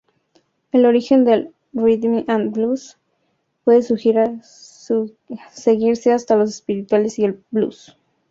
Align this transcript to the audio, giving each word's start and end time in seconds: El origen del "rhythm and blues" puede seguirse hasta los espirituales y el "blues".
El 0.71 0.87
origen 0.87 1.25
del 1.25 1.53
"rhythm 1.73 2.23
and 2.27 2.51
blues" 2.51 2.97
puede 3.63 3.83
seguirse 3.83 6.11
hasta 6.11 6.35
los 6.37 6.49
espirituales 6.49 7.19
y 7.19 7.25
el 7.25 7.43
"blues". 7.51 7.95